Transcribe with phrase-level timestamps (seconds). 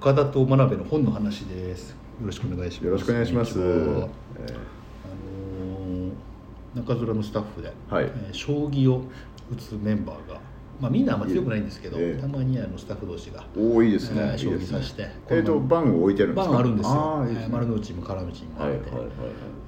[0.00, 1.90] 岡田と真鍋の本の話です。
[1.90, 2.84] よろしくお願いします。
[2.86, 3.58] よろしくお願いします。
[3.58, 3.62] え。
[3.62, 6.12] あのー
[6.76, 8.04] 中空のスタッフで、はい。
[8.04, 9.02] えー将棋を
[9.50, 10.40] 打つメンバーが、
[10.80, 12.20] まあ、みんなあんま強くないんですけど、ええ。
[12.20, 16.52] たまにあのスタッフ同士がー多いですね、えー将棋さしてえー、と番号置いてあるんですか？
[16.52, 17.26] 番あるんですよ。
[17.28, 18.90] いい丸の内も絡の内もあって、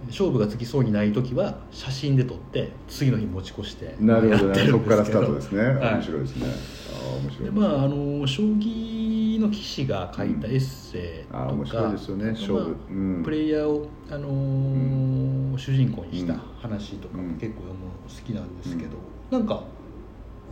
[0.06, 4.66] 勝負がつきそうにない時は写真で撮って次の日持ち越してなるほどね。
[4.68, 5.94] そこからスタートですね、はい。
[5.94, 6.46] 面白いですね。
[6.46, 7.44] あー面白い。
[7.44, 12.30] でまああの将棋の棋士が書いたエッセイとか、面白いですよね。
[12.30, 12.76] 勝負。
[13.24, 16.40] プレイヤーを、あのー主人公にしたうん。
[16.62, 18.90] 話とか結構読むの好きなんですけど、
[19.30, 19.64] なんか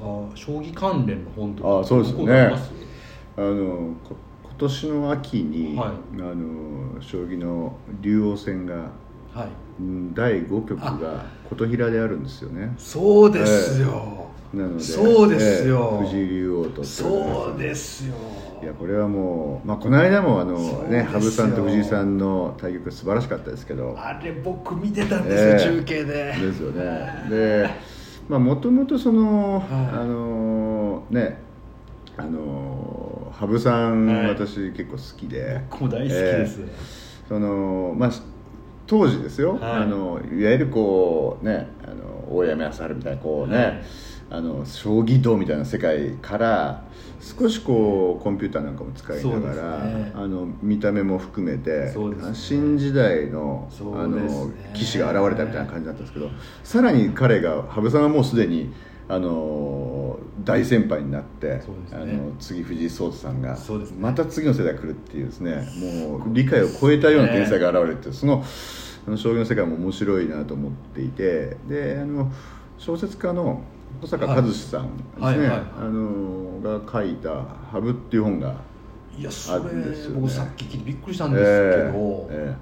[0.01, 2.55] あー将棋関連の本とかあーそうですよね。
[3.37, 5.89] あのこ今年の秋に、はい。
[5.89, 8.91] あの将棋の竜王戦が
[9.35, 9.49] はい。
[9.81, 12.75] うん第5局が琴平であるんですよね。
[12.77, 16.01] そうですよ、なのでそうですよ。
[16.03, 18.15] ええ藤井竜王とそうですよ。
[18.61, 23.95] いやこれはもう、まあ、この間もあの、ね、羽生さんと藤井さんの対局素晴らしかったですけど。
[23.97, 25.79] あれ僕見てたんですよ、ええ。
[25.79, 26.15] 中継で。
[26.33, 27.27] ですよね。
[27.31, 27.71] で
[28.29, 29.65] もともとその、はい。
[29.71, 31.39] あのね
[32.17, 34.27] あの羽生さん、はい。
[34.29, 35.63] 私結構好きで。
[35.71, 36.61] 僕も大好きです、
[37.29, 38.11] そのまあ
[38.87, 39.61] 当時ですよ、はい。
[39.61, 43.83] い、あのいわゆるこうねあの大山康晴みたいなこうね、はい
[44.31, 46.85] あの将棋道みたいな世界から
[47.21, 50.13] 少しこうコンピューターなんかも使いながら、ね。
[50.15, 51.95] あの見た目も含めて、ね。
[52.35, 56.31] 新時代のあの騎士が現れたみたいな感じだったんですけど
[56.63, 58.73] さらに彼が羽生さんはもうすでに
[59.09, 61.63] あの大先輩になって、ね。
[61.93, 63.61] あの次藤井聡太さんがね。
[63.99, 65.67] また次の世代来るっていうですね。
[66.09, 68.45] もう理解を超えたような天才が現れてその
[69.07, 72.31] あの将棋の世界も面白いなと思っていてであの
[72.77, 73.63] 小説家の
[74.01, 75.49] 保坂和志さんですね、はいはい。
[75.49, 77.31] はいあのが書いた
[77.73, 78.55] 「羽生」っていう本が
[79.17, 80.21] いやそれあるんですよね。
[80.21, 82.55] 僕さっき聞いてびっくりしたんですけど、え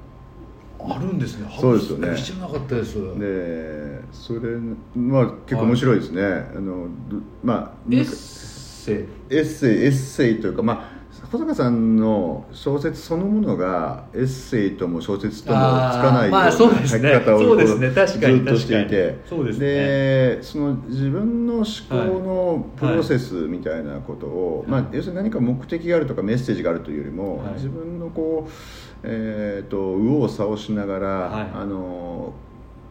[0.78, 1.48] あるんですね。
[1.59, 2.09] そうですよね。
[2.09, 2.98] ハブ知らなかったです。
[3.20, 9.05] えでそれは結構面白いですね、あのどまあエッセイ。
[9.31, 10.96] エッセイエッセイというかまあ
[11.31, 18.97] 保坂さんの小説そのものがエッセイとも小説ともつかないような書き方をずっとしていて。
[18.97, 19.59] ですね。
[19.59, 24.82] でその自分の思考のプロセスみたいなことを、はい。
[24.82, 27.54] まあ、要するに何か目的があるとかメッセージがあるというよりも、はい。
[27.54, 28.50] 自分のこう、
[29.03, 31.50] えー、と右往左往しながら、はい。
[31.54, 32.34] あの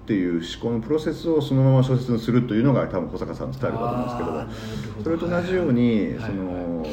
[0.04, 5.04] っていう思考のプロセスをそのまま小説にするというのが多分保坂さんのスタイルだと思うんですけど。
[5.04, 6.32] それと同じように、はい。
[6.32, 6.86] その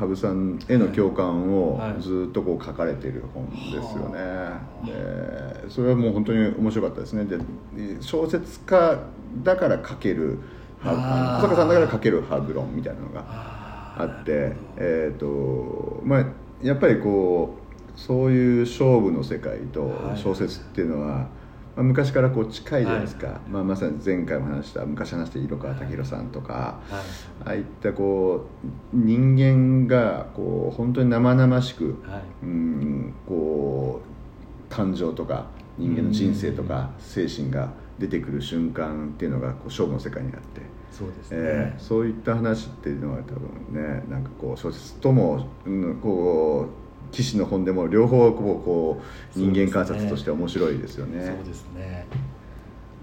[0.00, 2.02] 羽生さんへの共感をはい。
[2.02, 4.20] ずっとこう書かれている本ですよね、
[4.86, 7.24] でそれはもう本当に面白かったですね。
[7.24, 7.38] で
[8.00, 8.98] 小説家
[9.42, 10.38] だから書ける
[10.82, 16.26] 小坂さんだから書けるハブ論みたいなのがああってえっ、とまあ
[16.62, 20.18] やっぱりこうそういう勝負の世界とはい。
[20.18, 21.28] 小説っていうのは、
[21.76, 23.36] まあ、昔からこう近いじゃないですか、はい。
[23.48, 27.44] まあ、まさに前回も話した昔話した色川武宏さんとか、はい。
[27.44, 32.22] ああいったこう人間がこう本当に生々しく、はい。
[32.42, 35.46] うんこう感情とか
[35.78, 40.62] 人間の人生とか精神が出てくる瞬間っていうのがこう勝負の世界にあって。
[40.90, 49.02] そうですね、えーそういった話っていうのは多分ねなんかこう小説とも、うん、こう騎士の本でも両方こうこ
[49.36, 51.26] う人間観察として面白いですよね。
[51.26, 52.06] そうですね。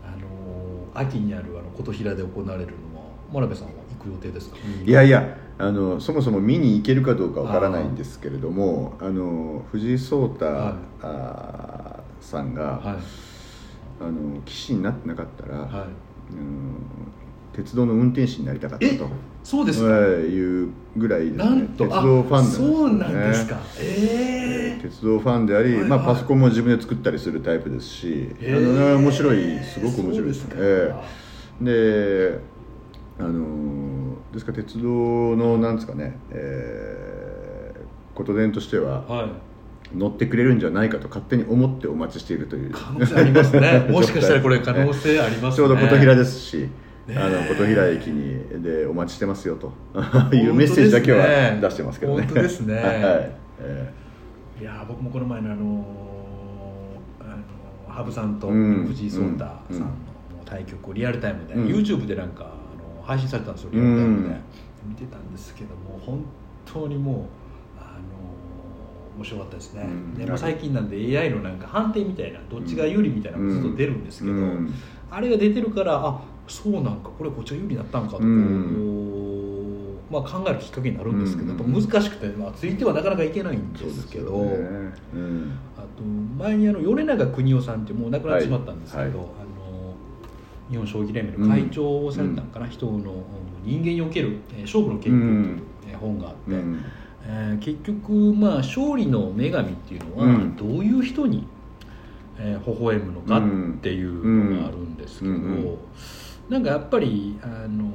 [0.04, 4.58] あの秋にあるあの琴平で行われるのは真鍋さんは行く予定ですか？
[4.86, 12.98] いやいやあのそもそも見に行けるかどうかわからないんですけれどもあの藤井聡太、はいさんが、はい。
[14.00, 15.70] あの騎士になってなかったら、はい。
[16.34, 16.76] うん
[17.54, 19.08] 鉄道の運転士になりたかったえと。
[19.44, 21.38] そうですか、えーいうぐらいですね。
[21.38, 22.74] なんと鉄道ファンなんですよね。
[22.76, 23.60] そうなんですか。
[23.80, 25.90] ええ鉄道ファンであり、はいはい。
[25.90, 28.90] まあ、パソコンも自分で作ったりするタイプですし、へー。
[28.90, 30.56] あの面白いすごく面白いですそうですか。
[30.58, 30.96] え
[31.62, 31.66] え。
[31.66, 32.40] で
[33.20, 33.88] あのー
[34.34, 34.90] ですから鉄道
[35.36, 39.30] のなんですかね、えー、こと伝としてははい。
[39.96, 42.72] 乗ってくれるんじゃないかと勝手に思ってお待ちしているという。
[42.72, 43.88] 可能性ありますね。
[43.90, 45.56] もしかしたらこれ可能性ありますね。
[45.56, 49.72] ちょうど琴平ですし、ねえあの琴平駅にでお待ちしてますよと。
[50.36, 51.26] いうメッセージだけは
[51.62, 52.24] 出してますけどね。
[52.26, 52.76] 本当ですね。
[52.76, 52.86] はい、
[53.60, 53.94] え
[54.60, 57.36] いやー僕もこの前のあのーあ
[57.90, 58.86] の羽生さんとうん。
[58.88, 59.88] 藤井聡太さんの
[60.46, 61.68] 対局をリアルタイムで、うん。
[61.68, 62.48] YouTube でなんかあ
[63.00, 64.36] の配信されたんですよリアルタイムで、
[64.86, 66.26] 見てたんですけども本
[66.66, 67.16] 当にもう
[67.80, 70.14] あのー面白かったですね、うん。
[70.14, 74.74] でまあ、最近なんで AI のなんか判定みたいなどっちが有利みたいなのがずっと出るんですけど、うん。
[75.10, 78.18] あれが出てるからあそうなんかこれこっちが有利になったんかと。
[78.20, 79.98] こう、うん。
[80.10, 81.74] まあ、考えるきっかけになるんですけど、うん。
[81.74, 84.94] やっぱ難しくて、まあ、ついてはなかなかいけないんですけどね。
[85.14, 85.52] うん。
[85.78, 86.04] あと
[86.44, 89.10] 前にあの米長邦夫さんってもう亡くなってしまったんですけど、はい。
[89.10, 89.28] はいあの
[90.70, 93.24] 日本将棋連盟の会長をされたのかな、人の
[93.64, 95.60] 人間におけるえー勝負の研究という
[95.90, 96.84] えー本があって、うん。
[97.26, 100.56] えー結局、まあ、勝利の女神っていうのは、うん。
[100.56, 101.48] どういう人に、
[102.38, 105.36] えー微笑むのかっていうのがあるんですけど、うん。
[105.36, 105.78] うん
[106.50, 107.92] なんかやっぱりあの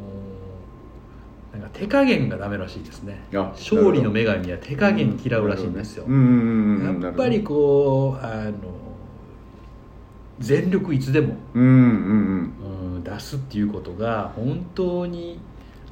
[1.52, 3.25] なんか手加減がダメらしいですね。
[3.34, 8.52] あ勝利の女神は手加減嫌うらしいんですよ、うんうんうんうんやっぱりこうあの
[10.38, 12.52] 全力いつでも、うんうん
[12.94, 15.38] うん、出すっていうことが本当に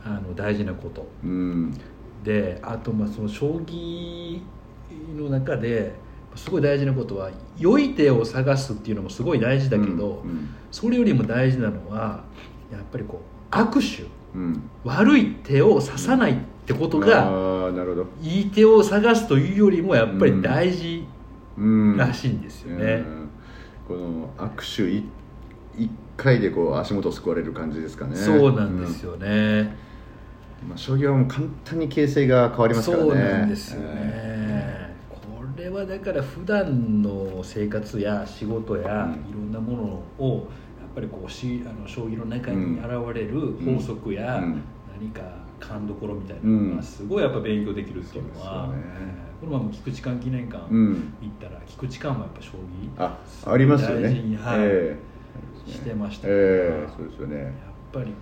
[0.03, 1.07] あの大事なこと。
[1.25, 1.31] うん。
[1.31, 1.35] う
[1.67, 1.75] ん
[2.25, 4.43] であとまあその将棋
[5.17, 5.95] の中で
[6.35, 10.51] すごい大事なことは良い手を探すっていうのもすごい大事だけど、うん。
[10.71, 12.25] それよりも大事なのは
[12.71, 13.21] やっぱりこ
[13.51, 14.09] う握手。
[14.35, 14.71] うん。
[14.85, 16.37] 悪い手を指さないっ
[16.67, 18.07] てことがああなるほど。
[18.23, 21.07] いい手を探すというよりもやっぱり大事
[21.59, 21.97] うん。
[21.97, 22.85] らしいんですよね。
[22.85, 23.29] うん。
[23.89, 25.05] この握手い
[25.77, 28.17] 一回でこう足元を救われる感じですかね。
[28.17, 29.77] そうなんですよね。
[30.63, 30.69] うん。
[30.69, 33.11] まあ、将棋はもう簡単に形勢が変わりますからね。
[33.11, 34.95] そうなんですよね、え。
[35.09, 35.19] こ
[35.57, 39.13] れはだから普段の生活や仕事やうん。
[39.13, 39.83] いろんなもの
[40.25, 40.47] を
[40.95, 44.63] ぱりこうしあの将棋の中に現れる法則やうん。
[45.01, 45.23] 何か
[45.59, 49.15] 勘どころみたいなのがすごいやっぱ勉強できるっていうのは、そうですよね。
[49.41, 51.01] このまま菊池館記念館行っ
[51.41, 53.19] たら菊池館はやっぱ将棋あ
[53.53, 54.03] ありますよね。
[54.03, 54.99] 大事にはいえ
[55.67, 55.71] え。
[55.71, 57.37] してましたから、ええそうですよね。
[57.43, 57.53] やっ
[57.93, 58.13] ぱりこ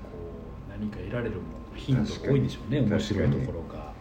[0.68, 1.36] う何か得られるも
[1.72, 3.92] のヒントが多いんでしょうね面白いところが。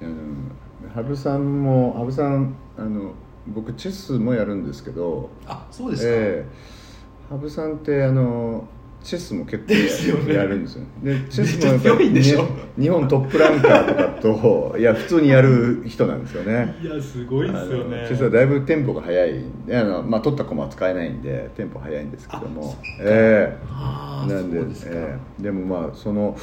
[0.00, 0.52] うん。
[0.94, 3.12] 羽生さんも羽生さんあの
[3.48, 6.83] 僕チェスもやるんですけどあそうですか、ええ
[7.30, 8.66] 羽生さんってあの
[9.02, 10.84] チェスも結構やるんですよ。
[11.02, 12.42] でチェスもやっぱめっちゃ強いんでしょ？
[12.78, 16.74] に日本トップランカーとかと いや普通にやる人なんですよね。
[16.82, 18.04] いやすごいですよね。
[18.08, 22.74] チェスはだいぶテンポが速いあの、まあ、取った駒は使えないんでテンポ速いんですけども。
[23.00, 23.58] ええ。
[23.70, 25.42] ああなんでそうですか、ええ。
[25.42, 26.34] でもまあその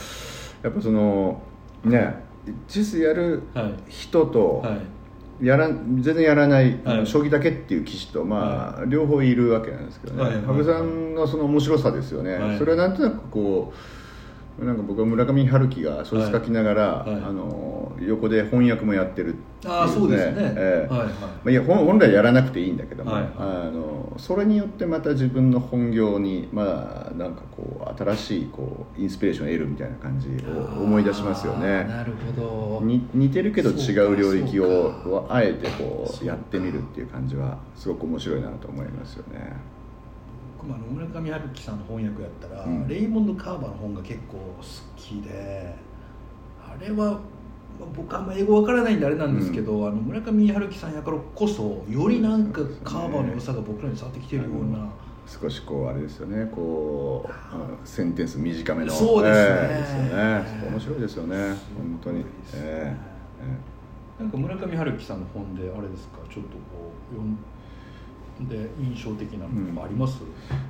[0.61, 1.41] やっぱその
[1.83, 2.15] ね
[2.67, 3.73] チェスやるはい。
[3.87, 4.79] 人とはい
[5.41, 7.07] やら全然やらない、はい。
[7.07, 10.57] 将棋だけっていう棋士と、まあ両方いるわけなんですけどね、はいはいはい。
[10.57, 12.57] 羽生さんのその面白さですよね、はい。
[12.57, 14.00] それはなんとなくこう
[14.59, 17.23] なんか僕は村上春樹が小説書きながら、はいはい。
[17.23, 20.93] あの横で翻訳もやってるっていああそうですね、ええ。
[20.93, 21.09] はいはい。
[21.09, 23.31] まあ、いや本本来やらなくていいんだけども、はいはい。
[23.37, 30.51] あのそれによってまた自分の本業にまあなんかこう新しいこうインスピレーションを得るみたいな感じを
[30.81, 31.85] 思い出しますよね。
[31.85, 32.85] なるほど。
[32.85, 39.55] に似てるけど違う領域をあえてこうやってみるっていう感じはすごく面白いなと思いますよね
[40.61, 42.87] 僕もあの村上春樹さんの翻訳やったら、うん。
[42.87, 44.63] レイモンド・カーバーの本が結構好
[44.95, 45.73] きで
[46.63, 47.19] あれはまあ
[47.95, 54.87] 僕あんま英語わからないんであれなんですけど、あの村上春樹さんやからこそよりなんかカーバーの良さが僕らに伝わってきてるような、
[55.25, 56.45] 少しこうあれですよね。
[56.53, 58.91] こうあセンテンス短めの。
[58.91, 59.45] そうですね。
[59.47, 60.69] ええですよね。
[60.69, 61.37] 面白いですよね。
[61.75, 62.23] 本当に。
[62.53, 62.95] え
[64.19, 66.19] えなんか村上春樹さんの本であれですか？
[66.29, 67.15] ちょっとこう
[68.39, 70.21] で印象的なのとかあります、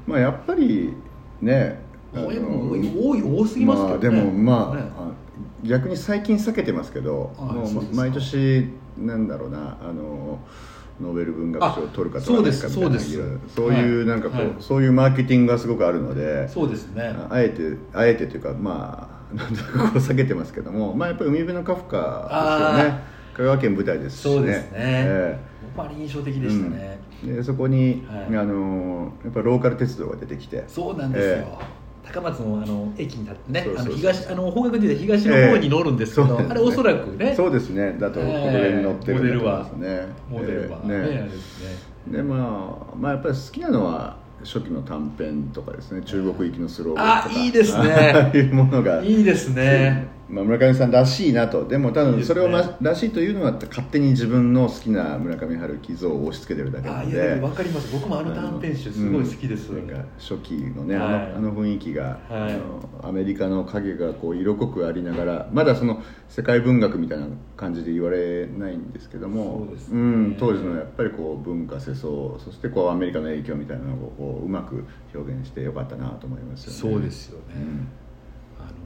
[0.06, 0.94] まあやっぱり
[1.42, 1.80] ね
[2.14, 4.20] 多い多い多すぎますけどね。
[4.20, 4.82] あでもまあ,、ね。
[4.98, 5.12] あ
[5.64, 8.68] 逆に最近避けてますけどあもう毎年
[8.98, 10.40] なんだろうなあの
[11.00, 14.56] ノーベル文学賞を取るか取らないかみたいなそういうなんかこう、はい。
[14.60, 17.04] そういうマーケティングがすごくあるのでそうですね。
[17.04, 23.00] ああえてあえてというかまあ なんとなくこう避けてますけどもまあやっぱり海辺のカフカですよね。
[23.34, 24.36] 香川県舞台ですしね。
[24.36, 24.78] そうですね。
[24.78, 25.40] え
[25.74, 28.38] 僕はあれ印象的でしたね、えでそこに、はい。
[28.38, 30.64] あのやっぱローカル鉄道が出てきて。
[30.68, 36.30] そうなんですよ、え高松のあの駅に立ってねあの東あの方角で東の方に乗るんですけど、ええ。
[36.30, 36.52] そうですね。
[36.52, 37.36] あれおそらくね。
[37.36, 37.98] そうですね。
[38.00, 38.52] だとこえ。
[38.54, 40.08] えれに乗ってるんだと思いますね。
[40.30, 40.88] モデルは、ええ。
[40.88, 41.64] ねあれです
[42.08, 42.18] ね。
[42.18, 46.02] でまあまあやっぱり好きなのは初期の短編とかですね。
[46.02, 47.36] 中国行きのスローガンとか。
[47.36, 48.12] あいいですね。
[48.16, 49.02] ああいうものが。
[49.04, 51.68] いいですねまあ、村上さんらしいなと。
[51.68, 57.92] でも多分それを、ま、らしいというのは勝手に自分の好きな村上春樹像を押し付けてるだけなのあいやででも分かります。
[57.92, 59.88] 僕もあの短編集すごい好きです、うん。
[59.88, 59.98] なん。
[59.98, 61.06] か初期のね、はい。
[61.06, 62.54] あのあの雰囲気が、はい。
[62.54, 69.66] あのアメリカの影がこう色濃くありながらまだその世界文学みたいな感じで言われないんですけども。
[69.68, 70.00] そうですね。
[70.00, 76.96] ん、当時のやっぱりこう文化世相そしてこうアメリカの影響みたいなのをこううまく表現してよかったなと思いますよね。
[76.96, 77.66] そうですよね、あの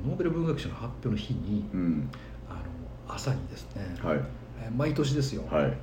[0.05, 2.09] ノーベル文学賞の発表の日に、うん、うん
[2.49, 2.53] あ
[3.07, 4.17] の朝にですね、はい。
[4.63, 5.73] えー毎年ですよ、はい。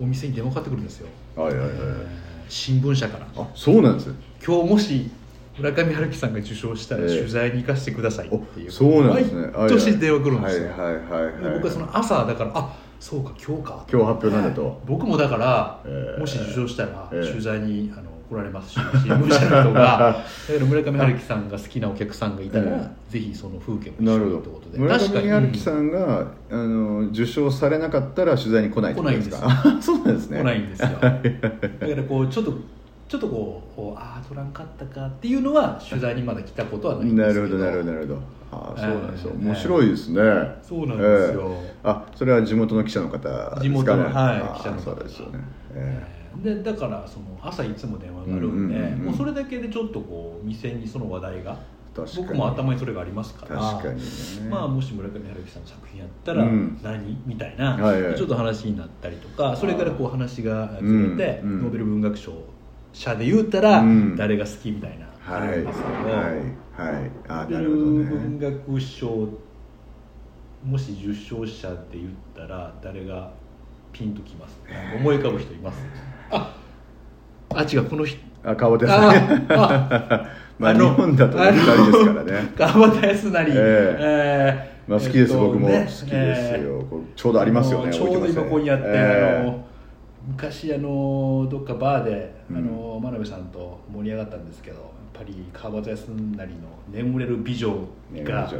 [0.00, 1.68] お店に電話かかってくるんですよ、はいはいはい。
[1.68, 2.06] はいえー
[2.48, 3.26] 新聞社から。
[3.36, 4.06] あそうなんです。
[4.08, 4.14] よ
[4.44, 5.10] 今日もし
[5.56, 9.46] 村上春樹さんが受賞したらええ取材に行かせてくださいっていう、おそうなんですね。
[9.54, 13.86] 毎年電話来るんですよ、はいはいはいはいで僕はその朝だからあそうか今日か。
[13.90, 14.80] 今日発表なんだと。
[14.86, 20.24] 僕もだから、ええもし受賞したらええ取材にあの来られますし新聞社の人がだか
[20.58, 24.78] ら村上春樹さんが好きなお客さんがいたら、えぜひその風景も一緒にってことで。
[24.78, 29.38] 村上春樹さんが、あの受賞されなかったら取材に来ないってことですか？
[29.42, 30.38] あ そうなんですね。
[30.40, 30.88] 来ないんですよ。
[30.98, 31.20] だか
[31.94, 32.54] らこうちょっと
[33.08, 37.40] ちょっとこうああ取らんかったかっていうのは取材にまだ来たことはないんですけど。
[37.40, 38.20] なるほどなるほどなるほど。
[38.52, 39.46] あそうなんですよ、ええ。
[39.46, 40.20] 面白いですね。
[40.62, 41.50] そうなんですよ。
[41.50, 41.74] ええ。
[41.84, 43.62] あそれは地元の記者の方ですかね。
[43.62, 45.20] 地元のはいあ記者の方です。
[45.20, 45.40] よね、
[45.74, 49.04] えでだからその朝いつも電話があるんで、うんうんうんうん。
[49.06, 51.58] もうそれだけでちょっとこう店にその話題が
[51.94, 54.06] 僕も頭にそれがありますから確かにね。
[54.50, 56.80] まあ、もし村上春樹さんの作品やったらうん。
[56.82, 58.16] 何、みたいな、はいはい。
[58.16, 61.62] ちょっと話になったりとかそれからこう話がずれて、うんうん。
[61.62, 62.32] ノーベル文学賞
[62.92, 64.16] 者で言うたら、うん。
[64.16, 65.48] 誰が好きみたいな、はい。
[65.48, 67.10] はいあるんですけど、はい。
[67.28, 69.28] あノーベルなるほど文ね学賞
[70.64, 73.32] もし受賞者って言ったら誰が
[73.92, 74.58] ピンときます
[74.96, 75.78] 思い浮かぶ人います？
[76.30, 76.56] あ。
[77.54, 78.18] あ違うこの人。
[78.44, 78.98] あ顔ですね
[79.50, 80.26] あ
[80.58, 82.52] まあ日本だと2人ですからね。
[82.56, 83.50] 川端康成。
[83.50, 83.54] え
[84.00, 84.68] え。
[84.68, 86.08] ーまあ好きです、えっと僕も好きねですよ、
[86.58, 87.90] えこうちょうどありますよね。
[87.90, 89.64] ーちょうど今ここにあって、えあの
[90.26, 92.66] 昔あのどっかバーであうん。
[92.66, 96.46] の真鍋さんと盛り上がったんですけどやっぱり川端康成の
[96.90, 98.50] 「眠れる美女えが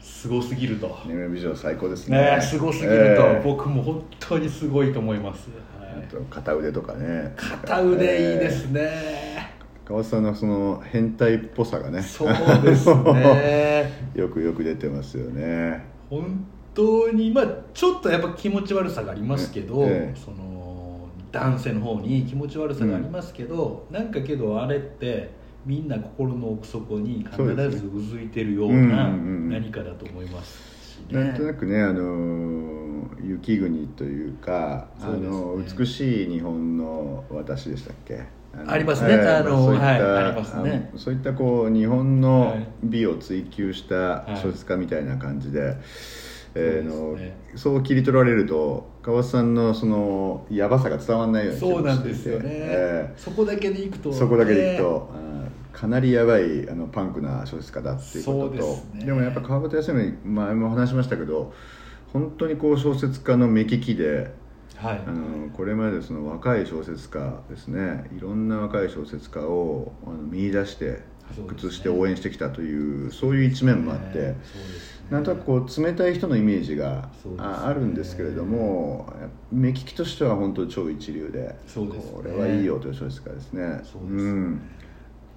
[0.00, 2.36] すごすぎると、眠る美女最高ですね。
[2.36, 3.42] ねすごすぎると、ええ。
[3.44, 5.48] 僕も本当にすごいと思います、
[5.80, 6.24] はい。
[6.30, 7.32] 片腕とかね。
[7.36, 12.02] 片腕いいですね、川瀬さんのその変態っぽさがね。
[12.02, 12.28] そう
[12.62, 13.92] ですね。
[14.14, 15.84] よくよく出てますよね。
[16.08, 20.18] 本当にまあちょっとやっぱ気持ち悪さがありますけど、ええ。
[20.18, 20.73] その
[21.34, 25.30] 男性の方に気持ち悪さがありますけど、なんかけどあれって
[25.66, 29.50] みんな心の奥底に必ずうずいてるよううんなうんうん。
[29.50, 31.24] 何かだと思いますしね。
[31.24, 35.06] なんとなくねあの雪国というかね。
[35.28, 38.22] の美しい日本の私でしたっけ？
[38.54, 39.14] のありますね。
[39.14, 40.00] ええあのそういったはい。
[40.00, 40.90] ありますね。
[40.96, 42.66] そういったこう日本のはい。
[42.84, 45.74] 美を追求した小説家みたいな感じで、
[46.54, 54.12] えーのねそう切り取られると川瀬さんのそのやばさが伝わらないような気そうなんですよね、ええそこだけでいくと。
[54.12, 54.88] そこだけでいくね。
[54.88, 55.10] と、
[55.72, 58.54] かなりやばいあのパンクな小説家だっていうことと。
[58.56, 59.12] ですね。
[59.12, 61.52] もやっぱ川端康成前も話しましたけど
[62.12, 64.32] 本当にこう小説家の目利きで
[64.76, 65.02] はい。
[65.06, 68.10] あのこれまでその若い小説家ですね。
[68.16, 77.08] いろんな若い小説家をあの見出して発掘して応援してきたというそういう一面もあって、ねそうですねなんとなくこう冷たい人のイメージが
[77.38, 79.06] ああるんですけれども
[79.52, 82.12] 目利きとしては本当に超一流でそうですね。
[82.14, 83.80] これはいいよという小説家ですね。
[83.84, 84.14] そうです。
[84.14, 84.60] ねん。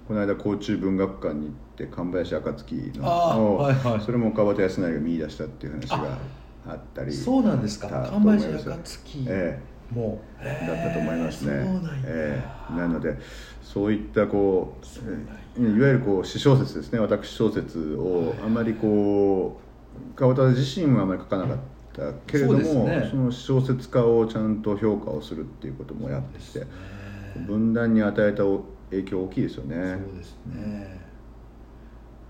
[0.06, 4.00] この間甲虫文学館に行って神林暁のはいはい。
[4.00, 6.18] それも川端康成が見出したっていう話が
[6.66, 8.08] あったりそうなんですか。
[8.10, 9.24] 神林暁。
[9.28, 12.76] えもう、えだったと思いますね、なええ。
[12.76, 13.18] なので
[13.62, 14.76] そういったこ
[15.56, 16.98] ういわゆるこう詩小説ですね。
[16.98, 19.58] 私小説をあまりこ
[20.14, 21.56] う川端自身はあまり書かなかっ
[21.92, 23.10] たけれどもそ,、ね。
[23.14, 26.66] の小説家をちゃんと評価をするっていうこともやってきて、ね。
[27.46, 28.44] 分断に与えた
[28.90, 29.76] 影響大きいですよね。
[29.76, 31.00] そうですね。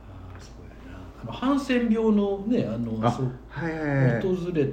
[0.08, 0.98] ああそうやな。
[1.22, 3.10] あのハンセン病のねあのあ
[3.48, 4.22] はいはいはい。
[4.22, 4.70] 訪れ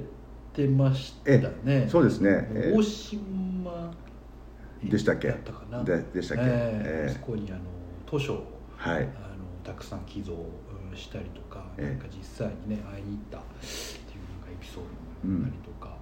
[0.56, 1.30] てました
[1.64, 1.86] ね。
[1.88, 2.30] そうですね。
[2.54, 2.76] ええ。
[2.76, 3.92] 大島
[4.82, 5.28] でしたっけ？
[5.28, 5.84] だったかな。
[5.84, 6.44] ででしたっけ？
[6.44, 6.48] ええ。
[6.48, 7.12] ええ。
[7.12, 7.60] そこにあの
[8.18, 8.46] 図書を
[8.76, 9.02] はい。
[9.02, 9.08] あの
[9.62, 11.90] たくさん寄贈うんしたりとか、ええ。
[11.90, 15.96] なんか実際にね会いに行ったっていうなんかエピソードがあったりとか、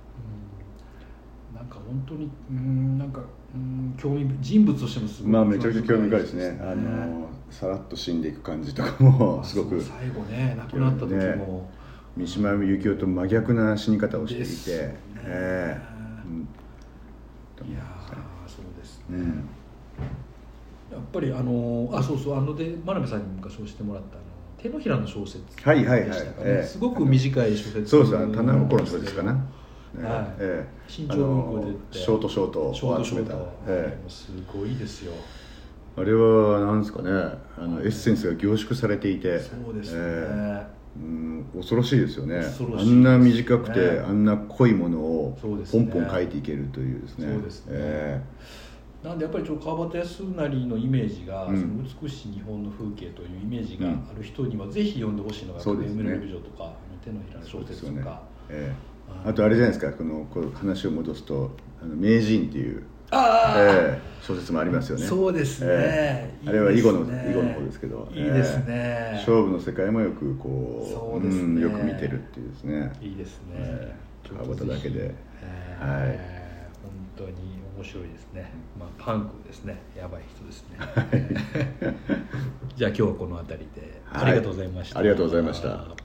[1.52, 1.56] うん。
[1.56, 3.20] なんか本当にうんなんか
[3.54, 6.58] うん興味人物としてもすごいまあめちゃくちゃ興味深いですね。
[6.61, 9.80] あのさらっと死んでいく感じとかも すごく。
[9.80, 11.70] 最後ね亡くなった時も、
[12.16, 15.00] 三島由紀夫と真逆な死に方をしていて、ね。
[15.25, 15.83] ええ。
[16.26, 16.49] うん。
[17.68, 19.49] いやーそうですね、うん。
[20.92, 24.18] やっぱりあのあそうそうあので真鍋さんに昔教えてもらった
[24.62, 26.00] 手のひらの小説でしたかね、はい。
[26.00, 26.66] はいはいええ。
[26.66, 29.42] すごく短い小説そうですね棚心の小説かな、はい。
[30.38, 30.68] ええ。
[30.87, 35.12] 新潮文庫でショートショートショートショート、えもうすごいですよ。
[35.97, 37.11] えあれはなんですかね。
[37.11, 39.40] あのエッセンスが凝縮されていて。
[39.40, 42.38] そうですね、ええうん恐ろしいですよね。
[42.38, 42.44] ね。
[42.78, 45.48] あんな短くて、あんな濃いものをポ
[45.78, 47.32] ンポン書いていけるというですね。
[47.32, 47.72] そうですね。
[47.74, 48.22] え
[49.02, 51.60] なんでやっぱりちょっと川端康成のイメージが、うん。
[51.60, 56.02] その美しい日本の風景というイメージがある人にはぜひ読んでほしいのが「そうですね。
[56.02, 58.76] 眠れる美女」とか「手のひらの小説」とか、ええ。
[58.90, 65.06] えあとあれじゃないですかこのこう話を戻すとあの名人っていうああ、ええ小説もありますよね。
[65.06, 65.66] そうですね。
[65.71, 66.44] ええ。
[66.44, 68.09] いいあれは囲碁の囲碁の方ですけど。
[68.11, 68.64] いいですね。
[68.68, 69.16] ええ。
[69.18, 71.61] 勝負の世界もよくこうそうですね。
[71.61, 72.92] んよく見てるっていうですね。
[73.02, 73.94] いいですね、え
[74.25, 74.26] え。
[74.26, 75.14] ちょっと川端だけで。
[75.42, 76.18] えーはい。
[76.83, 77.33] 本当に
[77.76, 78.50] 面白いですね。
[78.78, 79.76] まあパンクですね。
[79.94, 80.78] やばい人ですね。
[82.76, 84.23] じゃあ今日はこの辺りで、はい。
[84.25, 84.99] ありがとうございました。
[85.00, 86.03] ありがとうございました